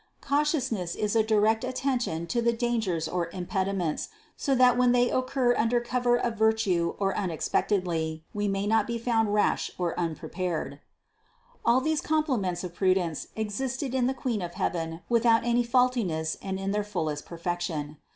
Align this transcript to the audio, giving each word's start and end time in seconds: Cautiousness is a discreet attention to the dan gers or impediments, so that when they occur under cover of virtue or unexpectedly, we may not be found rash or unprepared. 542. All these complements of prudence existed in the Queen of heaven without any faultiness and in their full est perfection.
Cautiousness 0.19 0.95
is 0.95 1.15
a 1.15 1.21
discreet 1.21 1.63
attention 1.63 2.25
to 2.25 2.41
the 2.41 2.53
dan 2.53 2.81
gers 2.81 3.07
or 3.07 3.29
impediments, 3.29 4.09
so 4.35 4.55
that 4.55 4.75
when 4.75 4.93
they 4.93 5.11
occur 5.11 5.53
under 5.55 5.79
cover 5.79 6.17
of 6.17 6.35
virtue 6.39 6.95
or 6.97 7.15
unexpectedly, 7.15 8.25
we 8.33 8.47
may 8.47 8.65
not 8.65 8.87
be 8.87 8.97
found 8.97 9.31
rash 9.31 9.69
or 9.77 9.93
unprepared. 9.99 10.79
542. 11.61 11.61
All 11.71 11.81
these 11.81 12.01
complements 12.01 12.63
of 12.63 12.73
prudence 12.73 13.27
existed 13.35 13.93
in 13.93 14.07
the 14.07 14.15
Queen 14.15 14.41
of 14.41 14.55
heaven 14.55 15.01
without 15.07 15.43
any 15.45 15.61
faultiness 15.63 16.35
and 16.41 16.59
in 16.59 16.71
their 16.71 16.83
full 16.83 17.07
est 17.09 17.23
perfection. 17.23 17.97